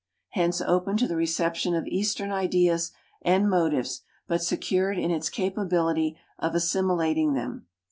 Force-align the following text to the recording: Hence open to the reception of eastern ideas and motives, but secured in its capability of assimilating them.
Hence 0.29 0.61
open 0.61 0.97
to 0.97 1.07
the 1.07 1.15
reception 1.15 1.75
of 1.75 1.85
eastern 1.85 2.31
ideas 2.31 2.91
and 3.21 3.47
motives, 3.47 4.01
but 4.27 4.41
secured 4.41 4.97
in 4.97 5.11
its 5.11 5.29
capability 5.29 6.17
of 6.39 6.55
assimilating 6.55 7.33
them. 7.35 7.67